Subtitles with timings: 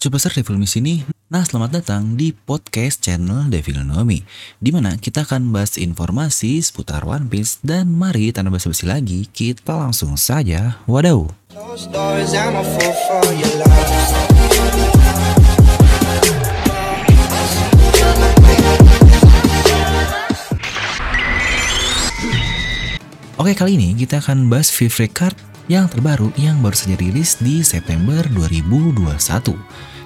[0.00, 1.04] Superstar Devil Me sini.
[1.28, 4.24] Nah, selamat datang di podcast channel Devil Nomi,
[4.56, 9.76] di mana kita akan bahas informasi seputar One Piece dan mari tanpa basa-basi lagi, kita
[9.76, 10.80] langsung saja.
[10.88, 11.28] Wadaw.
[23.36, 25.36] Oke, kali ini kita akan bahas favorite card
[25.70, 29.54] yang terbaru yang baru saja rilis di September 2021.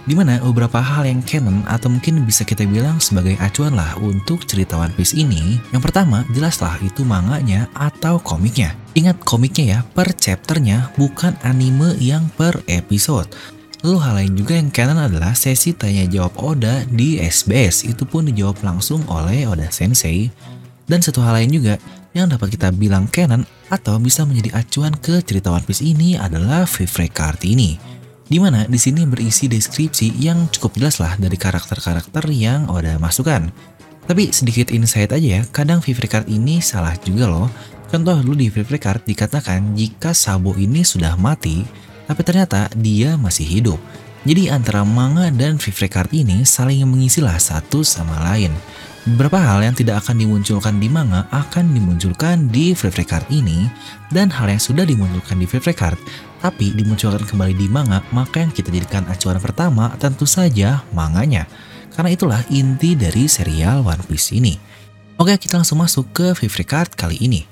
[0.04, 4.44] Di mana beberapa hal yang canon atau mungkin bisa kita bilang sebagai acuan lah untuk
[4.44, 5.56] cerita One Piece ini.
[5.72, 8.76] Yang pertama, jelaslah itu manganya atau komiknya.
[8.92, 13.32] Ingat komiknya ya, per chapternya bukan anime yang per episode.
[13.80, 17.88] Lalu hal lain juga yang canon adalah sesi tanya jawab Oda di SBS.
[17.88, 20.28] Itu pun dijawab langsung oleh Oda Sensei.
[20.84, 21.80] Dan satu hal lain juga,
[22.12, 26.68] yang dapat kita bilang canon atau bisa menjadi acuan ke cerita One Piece ini adalah
[26.68, 27.76] favorite card ini.
[28.24, 33.52] Di mana di sini berisi deskripsi yang cukup jelas lah dari karakter-karakter yang Oda masukkan.
[34.04, 37.48] Tapi sedikit insight aja ya, kadang favorite card ini salah juga loh.
[37.88, 41.64] Contoh dulu di favorite card dikatakan jika Sabo ini sudah mati,
[42.08, 43.80] tapi ternyata dia masih hidup.
[44.24, 48.52] Jadi antara manga dan favorite card ini saling mengisi lah satu sama lain.
[49.04, 53.68] Beberapa hal yang tidak akan dimunculkan di manga akan dimunculkan di favorite card ini
[54.08, 56.00] dan hal yang sudah dimunculkan di favorite card
[56.40, 61.44] tapi dimunculkan kembali di manga maka yang kita jadikan acuan pertama tentu saja manganya.
[61.92, 64.56] Karena itulah inti dari serial One Piece ini.
[65.20, 67.44] Oke kita langsung masuk ke favorite card kali ini.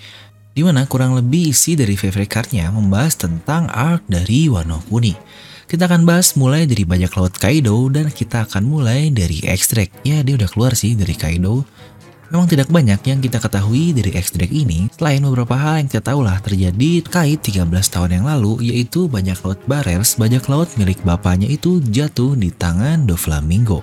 [0.57, 5.13] Di mana kurang lebih isi dari favorite cardnya membahas tentang arc dari Wano Kuni.
[5.73, 9.89] Kita akan bahas mulai dari bajak laut Kaido dan kita akan mulai dari ekstrak.
[10.05, 11.65] Ya dia udah keluar sih dari Kaido.
[12.29, 16.29] Memang tidak banyak yang kita ketahui dari ekstrak ini, selain beberapa hal yang kita tahu
[16.29, 21.49] lah terjadi kait 13 tahun yang lalu, yaitu bajak laut Barels, bajak laut milik bapaknya
[21.49, 23.81] itu jatuh di tangan Doflamingo.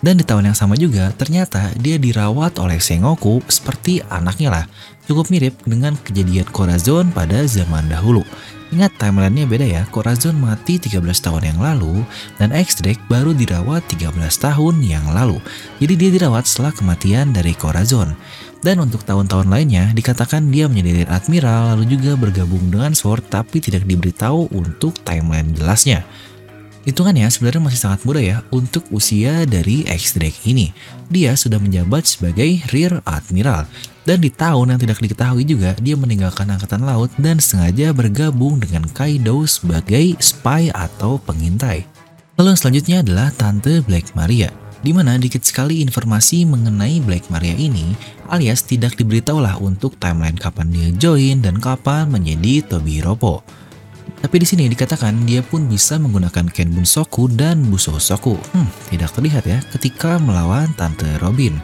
[0.00, 4.64] Dan di tahun yang sama juga, ternyata dia dirawat oleh Sengoku seperti anaknya lah.
[5.04, 8.24] Cukup mirip dengan kejadian Corazon pada zaman dahulu.
[8.70, 12.06] Ingat timelinenya beda ya, Corazon mati 13 tahun yang lalu
[12.38, 15.42] dan X-Drake baru dirawat 13 tahun yang lalu.
[15.82, 18.14] Jadi dia dirawat setelah kematian dari Corazon.
[18.62, 23.58] Dan untuk tahun-tahun lainnya dikatakan dia menjadi Rear Admiral lalu juga bergabung dengan Sword tapi
[23.58, 26.06] tidak diberitahu untuk timeline jelasnya.
[26.86, 30.70] Hitungannya sebenarnya masih sangat muda ya untuk usia dari X-Drake ini.
[31.10, 33.66] Dia sudah menjabat sebagai Rear Admiral.
[34.08, 38.88] Dan di tahun yang tidak diketahui juga, dia meninggalkan Angkatan Laut dan sengaja bergabung dengan
[38.88, 41.84] Kaido sebagai spy atau pengintai.
[42.40, 44.48] Lalu selanjutnya adalah Tante Black Maria,
[44.80, 47.92] di mana dikit sekali informasi mengenai Black Maria ini,
[48.32, 53.44] alias tidak diberitahulah untuk timeline kapan dia join dan kapan menjadi Tobi Roppo.
[54.20, 58.36] Tapi di sini dikatakan dia pun bisa menggunakan Ken Bunsoku dan Busosoku.
[58.52, 61.56] Hmm, tidak terlihat ya ketika melawan Tante Robin.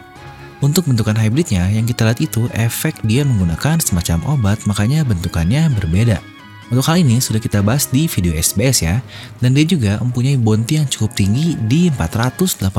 [0.64, 6.16] Untuk bentukan hybridnya yang kita lihat itu efek dia menggunakan semacam obat makanya bentukannya berbeda.
[6.72, 8.98] Untuk hal ini sudah kita bahas di video SBS ya,
[9.38, 12.72] dan dia juga mempunyai bounty yang cukup tinggi di 480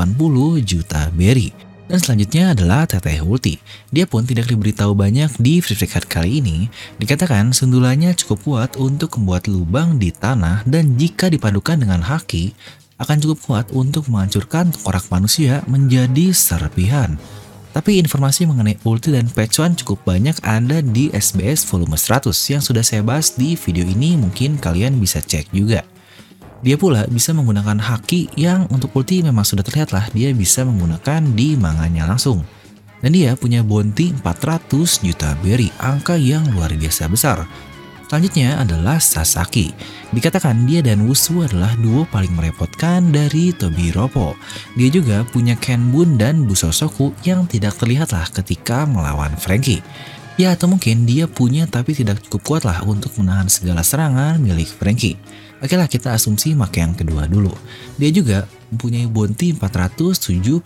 [0.60, 1.54] juta berry.
[1.88, 3.56] Dan selanjutnya adalah Teteh Ulti.
[3.88, 6.68] Dia pun tidak diberitahu banyak di free card kali ini.
[7.00, 12.52] Dikatakan sundulannya cukup kuat untuk membuat lubang di tanah dan jika dipadukan dengan haki,
[13.00, 17.16] akan cukup kuat untuk menghancurkan korak manusia menjadi serpihan.
[17.78, 22.82] Tapi informasi mengenai ulti dan pecuan cukup banyak ada di SBS volume 100 yang sudah
[22.82, 25.86] saya bahas di video ini mungkin kalian bisa cek juga.
[26.58, 31.22] Dia pula bisa menggunakan haki yang untuk ulti memang sudah terlihat lah dia bisa menggunakan
[31.38, 32.42] di manganya langsung.
[32.98, 37.46] Dan dia punya bounty 400 juta berry, angka yang luar biasa besar.
[38.08, 39.76] Selanjutnya adalah Sasaki.
[40.16, 44.32] Dikatakan dia dan Wusu adalah duo paling merepotkan dari Tobi Roppo.
[44.80, 49.84] Dia juga punya Kenbun dan Busosoku yang tidak terlihat lah ketika melawan Frankie.
[50.40, 54.72] Ya atau mungkin dia punya tapi tidak cukup kuat lah untuk menahan segala serangan milik
[54.72, 55.20] Frankie.
[55.58, 57.52] Oke lah kita asumsi make yang kedua dulu.
[58.00, 60.62] Dia juga mempunyai bounty 472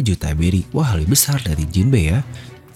[0.00, 0.62] juta berry.
[0.72, 2.24] Wah lebih besar dari Jinbei ya.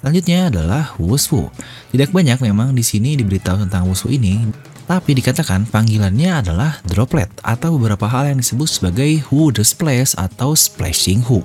[0.01, 1.53] Selanjutnya adalah Wushu.
[1.93, 4.49] Tidak banyak memang di sini diberitahu tentang Wushu ini,
[4.89, 10.57] tapi dikatakan panggilannya adalah droplet atau beberapa hal yang disebut sebagai Who the Splash atau
[10.57, 11.45] Splashing Who.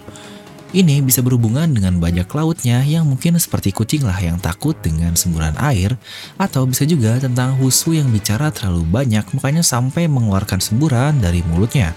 [0.75, 5.55] Ini bisa berhubungan dengan bajak lautnya yang mungkin seperti kucing lah yang takut dengan semburan
[5.59, 5.95] air,
[6.35, 11.95] atau bisa juga tentang Husu yang bicara terlalu banyak makanya sampai mengeluarkan semburan dari mulutnya.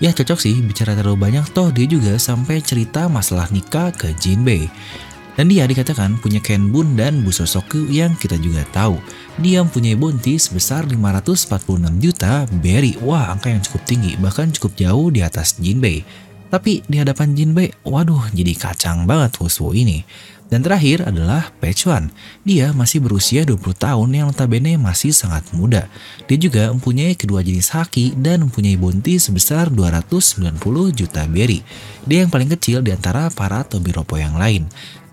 [0.00, 4.72] Ya cocok sih bicara terlalu banyak toh dia juga sampai cerita masalah nikah ke Jinbei.
[5.38, 8.98] Dan dia dikatakan punya Kenbun dan Busosoku yang kita juga tahu.
[9.38, 12.98] Dia mempunyai bounty sebesar 546 juta berry.
[13.00, 16.02] Wah, angka yang cukup tinggi, bahkan cukup jauh di atas Jinbei.
[16.50, 20.02] Tapi di hadapan Jinbei, waduh jadi kacang banget Huswu ini.
[20.50, 22.10] Dan terakhir adalah Pechuan.
[22.42, 25.86] Dia masih berusia 20 tahun yang notabene masih sangat muda.
[26.26, 30.58] Dia juga mempunyai kedua jenis haki dan mempunyai bounty sebesar 290
[30.90, 31.62] juta berry.
[32.02, 34.66] Dia yang paling kecil di antara para Tobiropo yang lain.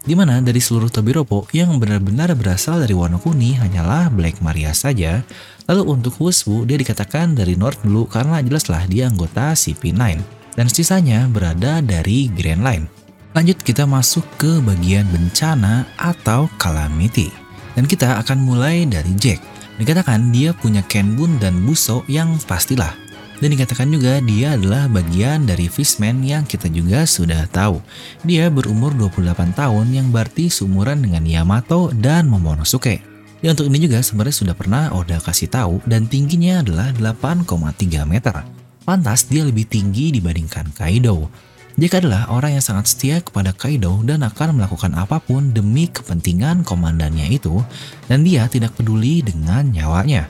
[0.08, 5.20] Di mana dari seluruh Tobiropo yang benar-benar berasal dari Wano Kuni hanyalah Black Maria saja.
[5.68, 10.24] Lalu untuk Wuswu dia dikatakan dari North Blue karena jelaslah dia anggota CP9.
[10.56, 12.88] Dan sisanya berada dari Grand Line.
[13.36, 17.28] Lanjut kita masuk ke bagian bencana atau calamity.
[17.76, 19.44] Dan kita akan mulai dari Jack.
[19.76, 23.07] Dikatakan dia punya Kenbun dan Buso yang pastilah.
[23.38, 27.78] Dan dikatakan juga dia adalah bagian dari Fishman yang kita juga sudah tahu.
[28.26, 32.98] Dia berumur 28 tahun yang berarti seumuran dengan Yamato dan Momonosuke.
[33.46, 38.42] Ya untuk ini juga sebenarnya sudah pernah Oda kasih tahu dan tingginya adalah 8,3 meter.
[38.82, 41.30] Pantas dia lebih tinggi dibandingkan Kaido.
[41.78, 46.66] Jack adalah orang yang sangat setia kepada Kaido dan akan melakukan apa pun demi kepentingan
[46.66, 47.62] komandannya itu,
[48.10, 50.26] dan dia tidak peduli dengan nyawanya.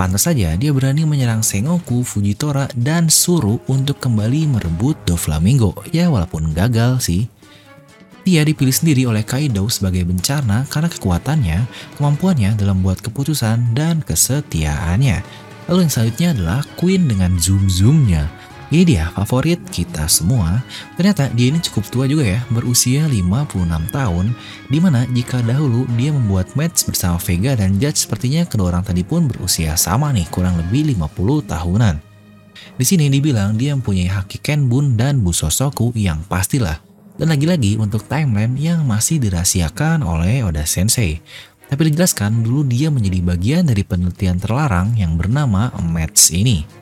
[0.00, 6.56] Pantas saja dia berani menyerang Sengoku, Fujitora, dan Suru untuk kembali merebut Doflamingo, ya walaupun
[6.56, 7.28] gagal sih.
[8.24, 11.68] Dia dipilih sendiri oleh Kaido sebagai bencana karena kekuatannya,
[12.00, 15.20] kemampuannya dalam buat keputusan, dan kesetiaannya.
[15.68, 18.39] Lalu yang selanjutnya adalah Queen dengan zoom-zoomnya.
[18.70, 20.62] Ini dia favorit kita semua.
[20.94, 24.30] Ternyata dia ini cukup tua juga ya, berusia 56 tahun.
[24.70, 29.02] Di mana jika dahulu dia membuat match bersama Vega dan Judge sepertinya kedua orang tadi
[29.02, 31.98] pun berusia sama nih, kurang lebih 50 tahunan.
[32.78, 36.78] Di sini dibilang dia mempunyai haki Kenbun dan Busosoku yang pastilah.
[37.18, 41.18] Dan lagi-lagi untuk timeline yang masih dirahasiakan oleh Oda Sensei.
[41.66, 46.79] Tapi dijelaskan dulu dia menjadi bagian dari penelitian terlarang yang bernama Match ini.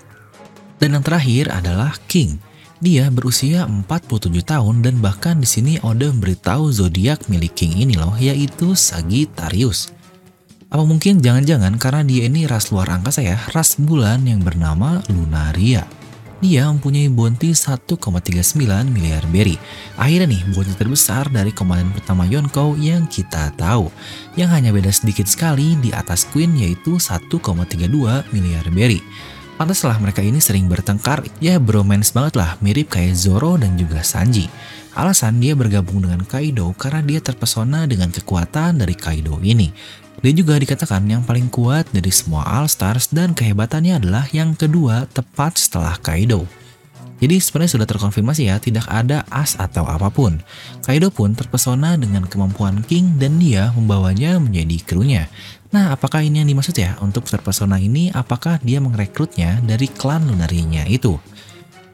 [0.79, 2.39] Dan yang terakhir adalah King.
[2.79, 8.15] Dia berusia 47 tahun dan bahkan di sini Oda memberitahu zodiak milik King ini loh,
[8.15, 9.91] yaitu Sagittarius.
[10.71, 15.89] Apa mungkin jangan-jangan karena dia ini ras luar angkasa ya, ras bulan yang bernama Lunaria.
[16.39, 17.99] Dia mempunyai bounty 1,39
[18.95, 19.59] miliar berry.
[19.99, 23.91] Akhirnya nih, bounty terbesar dari komandan pertama Yonkou yang kita tahu.
[24.39, 27.43] Yang hanya beda sedikit sekali di atas Queen yaitu 1,32
[28.31, 29.03] miliar berry.
[29.59, 34.47] Pantaslah mereka ini sering bertengkar, ya bromance banget lah, mirip kayak Zoro dan juga Sanji.
[34.95, 39.75] Alasan dia bergabung dengan Kaido karena dia terpesona dengan kekuatan dari Kaido ini.
[40.23, 45.11] Dia juga dikatakan yang paling kuat dari semua All Stars dan kehebatannya adalah yang kedua
[45.11, 46.47] tepat setelah Kaido.
[47.19, 50.39] Jadi sebenarnya sudah terkonfirmasi ya, tidak ada as atau apa pun.
[50.87, 55.27] Kaido pun terpesona dengan kemampuan King dan dia membawanya menjadi krunya.
[55.75, 56.97] Nah, apakah ini yang dimaksud ya?
[57.03, 61.19] Untuk terpesona ini, apakah dia merekrutnya dari klan Lunarinya itu?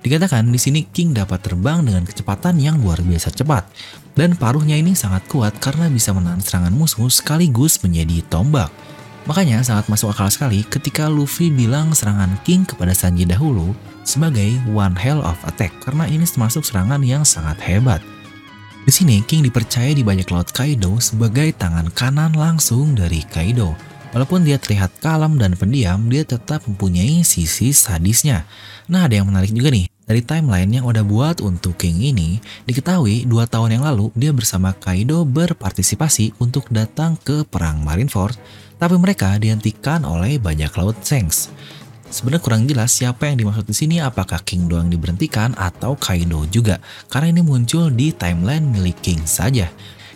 [0.05, 3.65] Dikatakan di sini King dapat terbang dengan kecepatan yang luar biasa cepat.
[4.13, 8.69] Dan paruhnya ini sangat kuat karena bisa menahan serangan musuh sekaligus menjadi tombak.
[9.25, 13.73] Makanya sangat masuk akal sekali ketika Luffy bilang serangan King kepada Sanji dahulu
[14.05, 18.05] sebagai one hell of attack karena ini termasuk serangan yang sangat hebat.
[18.85, 23.73] Di sini King dipercaya di bajak laut Kaido sebagai tangan kanan langsung dari Kaido.
[24.13, 28.45] Walaupun dia terlihat kalem dan pendiam, dia tetap mempunyai sisi sadisnya.
[28.93, 32.39] Nah ada yang menarik juga nih, dari timeline yang udah buat untuk King ini,
[32.69, 38.37] diketahui dua tahun yang lalu dia bersama Kaido berpartisipasi untuk datang ke perang Marineford
[38.79, 41.51] tapi mereka dihentikan oleh bajak laut Shanks.
[42.15, 46.79] Sebenarnya kurang jelas siapa yang dimaksud di sini apakah King doang diberhentikan atau Kaido juga
[47.11, 49.67] karena ini muncul di timeline milik King saja.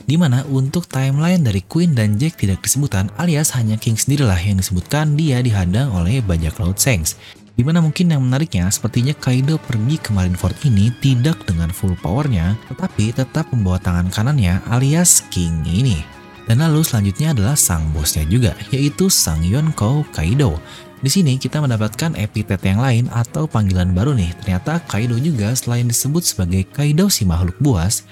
[0.08, 4.62] Di mana untuk timeline dari Queen dan Jack tidak disebutkan alias hanya King sendirilah yang
[4.62, 7.18] disebutkan dia dihadang oleh bajak laut Shanks.
[7.58, 12.54] Di mana mungkin yang menariknya sepertinya Kaido pergi ke Marineford ini tidak dengan full powernya
[12.70, 16.17] tetapi tetap membawa tangan kanannya alias King ini.
[16.48, 20.56] Dan lalu selanjutnya adalah sang bosnya juga, yaitu Sang Yonkou Kaido.
[21.04, 24.32] Di sini kita mendapatkan epitet yang lain atau panggilan baru nih.
[24.40, 28.08] Ternyata Kaido juga selain disebut sebagai Kaido si makhluk buas,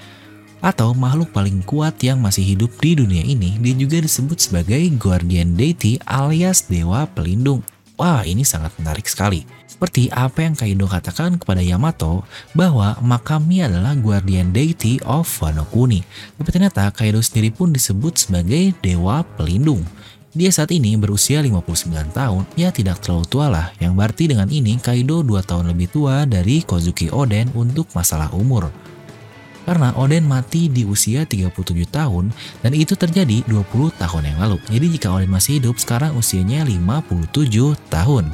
[0.61, 5.53] atau makhluk paling kuat yang masih hidup di dunia ini, dia juga disebut sebagai Guardian
[5.53, 7.61] Deity alias Dewa Pelindung.
[7.97, 9.41] Wah, ini sangat menarik sekali.
[9.65, 12.21] Seperti apa yang Kaido katakan kepada Yamato
[12.53, 16.05] bahwa Makami adalah guardian deity of Wano Kuni.
[16.37, 19.81] Tapi ternyata Kaido sendiri pun disebut sebagai dewa pelindung.
[20.37, 24.77] Dia saat ini berusia 59 tahun, ya tidak terlalu tua lah, yang berarti dengan ini
[24.77, 28.69] Kaido 2 tahun lebih tua dari Kozuki Oden untuk masalah umur.
[29.67, 31.51] Karena Oden mati di usia 37
[31.91, 32.31] tahun
[32.63, 34.63] dan itu terjadi 20 tahun yang lalu.
[34.71, 38.31] Jadi jika Oden masih hidup, sekarang usianya 57 tahun.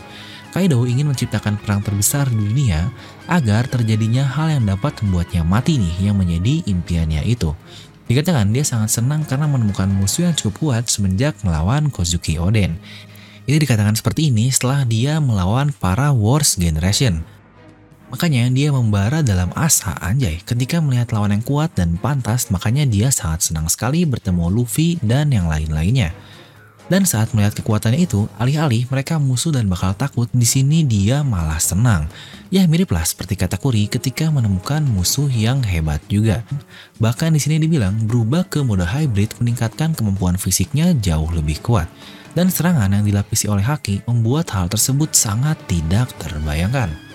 [0.54, 2.94] Kaido ingin menciptakan perang terbesar di dunia
[3.26, 7.58] agar terjadinya hal yang dapat membuatnya mati nih yang menjadi impiannya itu.
[8.06, 12.78] Dikatakan dia sangat senang karena menemukan musuh yang cukup kuat semenjak melawan Kozuki Oden.
[13.50, 17.33] Ini dikatakan seperti ini setelah dia melawan para Wars Generation.
[18.14, 23.10] Makanya dia membara dalam asa anjay ketika melihat lawan yang kuat dan pantas makanya dia
[23.10, 26.14] sangat senang sekali bertemu Luffy dan yang lain-lainnya.
[26.94, 31.58] Dan saat melihat kekuatannya itu, alih-alih mereka musuh dan bakal takut, di sini dia malah
[31.58, 32.06] senang.
[32.54, 36.46] Ya miriplah seperti kata Kuri ketika menemukan musuh yang hebat juga.
[37.02, 41.90] Bahkan di sini dibilang berubah ke mode hybrid meningkatkan kemampuan fisiknya jauh lebih kuat.
[42.38, 47.13] Dan serangan yang dilapisi oleh Haki membuat hal tersebut sangat tidak terbayangkan.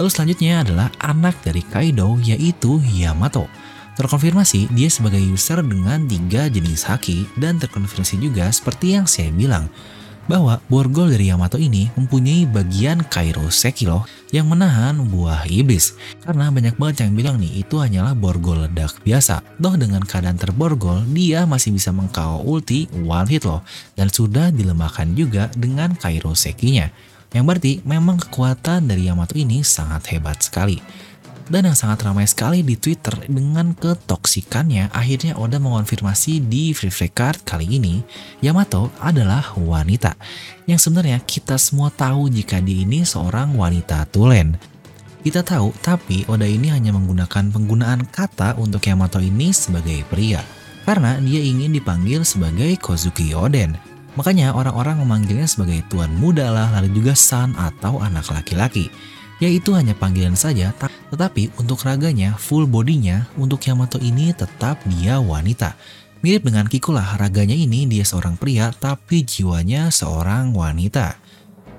[0.00, 3.48] Lalu selanjutnya adalah anak dari Kaido yaitu Yamato.
[3.92, 9.68] Terkonfirmasi dia sebagai user dengan tiga jenis haki dan terkonfirmasi juga seperti yang saya bilang
[10.30, 15.98] bahwa borgol dari Yamato ini mempunyai bagian Kairo Sekilo yang menahan buah iblis.
[16.22, 19.42] Karena banyak banget yang bilang nih itu hanyalah borgol ledak biasa.
[19.58, 23.66] Doh dengan keadaan terborgol, dia masih bisa mengkau ulti one hit loh.
[23.98, 26.88] Dan sudah dilemahkan juga dengan Kairo Sekinya.
[27.32, 30.80] Yang berarti memang kekuatan dari Yamato ini sangat hebat sekali
[31.52, 37.10] dan yang sangat ramai sekali di Twitter dengan ketoksikannya, akhirnya Oda mengonfirmasi di Free Free
[37.10, 38.00] Card kali ini,
[38.40, 40.14] Yamato adalah wanita.
[40.64, 44.56] Yang sebenarnya kita semua tahu jika dia ini seorang wanita tulen.
[45.22, 50.42] Kita tahu, tapi Oda ini hanya menggunakan penggunaan kata untuk Yamato ini sebagai pria.
[50.82, 53.91] Karena dia ingin dipanggil sebagai Kozuki Oden.
[54.14, 58.92] Makanya orang-orang memanggilnya sebagai tuan muda lah, lalu juga san atau anak laki-laki
[59.42, 60.70] yaitu hanya panggilan saja,
[61.10, 65.74] tetapi untuk raganya, full bodinya, untuk Yamato ini tetap dia wanita.
[66.22, 71.18] Mirip dengan Kiko lah, raganya ini dia seorang pria, tapi jiwanya seorang wanita.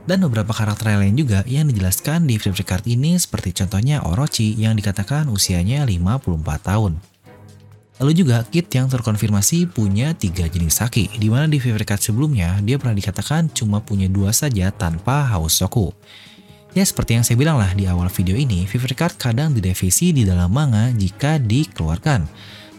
[0.03, 4.75] Dan beberapa karakter lain juga yang dijelaskan di Free Card ini seperti contohnya Orochi yang
[4.75, 7.12] dikatakan usianya 54 tahun.
[8.01, 12.57] Lalu juga Kit yang terkonfirmasi punya tiga jenis haki, di mana di Free Card sebelumnya
[12.65, 15.93] dia pernah dikatakan cuma punya dua saja tanpa House Soku.
[16.73, 20.25] Ya seperti yang saya bilang lah di awal video ini, Fever Card kadang direvisi di
[20.25, 22.25] dalam manga jika dikeluarkan.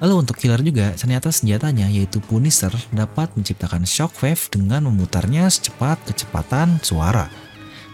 [0.02, 6.82] Lalu untuk killer juga, ternyata senjatanya yaitu Punisher dapat menciptakan shockwave dengan memutarnya secepat kecepatan
[6.82, 7.30] suara.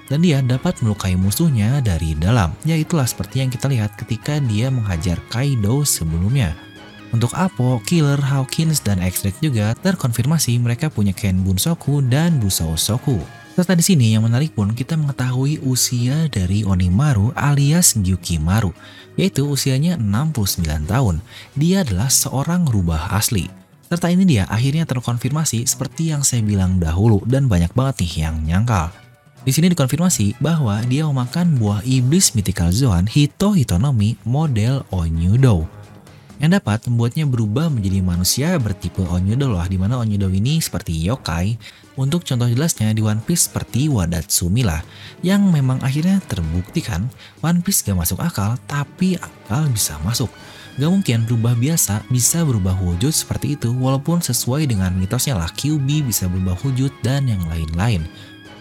[0.09, 4.73] Dan dia dapat melukai musuhnya dari dalam, ya itulah seperti yang kita lihat ketika dia
[4.73, 6.70] menghajar Kaido sebelumnya.
[7.11, 13.19] Untuk Apo, Killer, Hawkins, dan X-Drake juga terkonfirmasi mereka punya Ken Bunsoku dan Busou Soku.
[13.59, 18.71] Serta di sini yang menarik pun kita mengetahui usia dari Onimaru alias Gyukimaru,
[19.19, 21.19] yaitu usianya 69 tahun.
[21.59, 23.51] Dia adalah seorang rubah asli.
[23.91, 28.37] Serta ini dia akhirnya terkonfirmasi seperti yang saya bilang dahulu dan banyak banget nih yang
[28.47, 28.95] nyangkal.
[29.43, 35.80] Di sini dikonfirmasi bahwa dia memakan buah iblis mythical Zoan Hito Hitonomi model Onyudo
[36.41, 41.61] yang dapat membuatnya berubah menjadi manusia bertipe Onyudo loh, di mana Onyudo ini seperti yokai.
[42.01, 44.81] Untuk contoh jelasnya di One Piece seperti Wadatsumi lah,
[45.21, 47.13] yang memang akhirnya terbuktikan
[47.45, 50.33] One Piece gak masuk akal, tapi akal bisa masuk.
[50.81, 56.09] Gak mungkin berubah biasa bisa berubah wujud seperti itu walaupun sesuai dengan mitosnya lah QB
[56.09, 58.09] bisa berubah wujud dan yang lain-lain.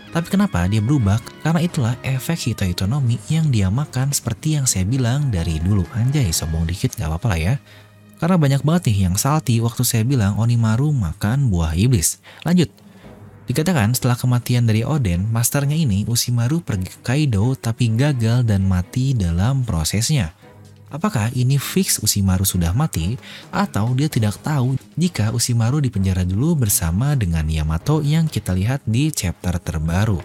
[0.10, 1.22] Tapi kenapa dia berubah?
[1.46, 5.86] Karena itulah efek Hito Hitonomi yang dia makan seperti yang saya bilang dari dulu.
[5.94, 7.54] Anjay, sombong dikit gak apa-apa lah ya.
[8.18, 12.18] Karena banyak banget nih yang salty waktu saya bilang Onimaru makan buah iblis.
[12.42, 12.74] Lanjut.
[13.50, 19.18] Dikatakan setelah kematian dari Oden, masternya ini Usimaru pergi ke Kaido tapi gagal dan mati
[19.18, 20.38] dalam prosesnya.
[20.90, 23.14] Apakah ini fix Usimaru sudah mati
[23.54, 29.14] atau dia tidak tahu jika Usimaru dipenjara dulu bersama dengan Yamato yang kita lihat di
[29.14, 30.18] chapter terbaru.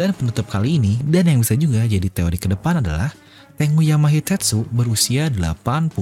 [0.00, 3.12] Dan penutup kali ini dan yang bisa juga jadi teori ke depan adalah
[3.60, 5.92] Tenguyama Hitetsu berusia 81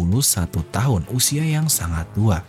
[0.71, 2.47] tahun, usia yang sangat tua.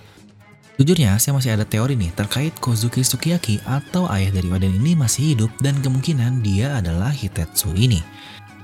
[0.78, 5.34] Jujurnya, saya masih ada teori nih terkait Kozuki Sukiyaki atau ayah dari Oden ini masih
[5.36, 8.00] hidup dan kemungkinan dia adalah Hitetsu ini.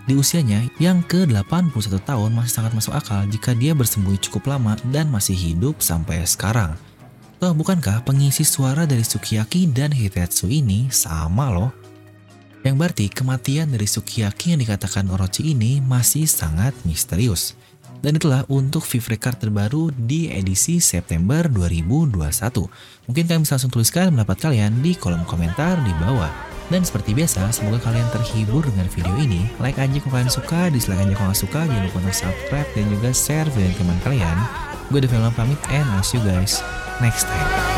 [0.05, 1.73] Di usianya yang ke-81
[2.05, 6.77] tahun masih sangat masuk akal jika dia bersembunyi cukup lama dan masih hidup sampai sekarang.
[7.41, 11.73] Toh bukankah pengisi suara dari Sukiyaki dan Hitetsu ini sama loh?
[12.61, 17.57] Yang berarti kematian dari Sukiyaki yang dikatakan Orochi ini masih sangat misterius.
[18.05, 22.21] Dan itulah untuk Vivre Card terbaru di edisi September 2021.
[23.09, 26.44] Mungkin kalian bisa langsung tuliskan pendapat kalian di kolom komentar di bawah.
[26.73, 29.45] Dan seperti biasa, semoga kalian terhibur dengan video ini.
[29.61, 31.59] Like aja kalau kalian suka, dislike aja kalau nggak suka.
[31.69, 34.37] Jangan lupa untuk subscribe dan juga share video teman kalian.
[34.89, 36.61] Gue Film pamit and I'll see you guys
[37.01, 37.74] next time.